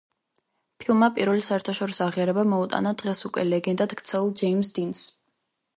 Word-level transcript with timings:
ფილმმა 0.83 1.09
პირველი 1.17 1.43
საერთაშორისო 1.47 2.07
აღიარება 2.07 2.47
მოუტანა 2.55 2.95
დღეს 3.03 3.25
უკვე 3.31 3.47
ლეგენდად 3.53 3.95
ქცეულ 4.03 4.35
ჯეიმზ 4.43 4.75
დინს. 4.81 5.07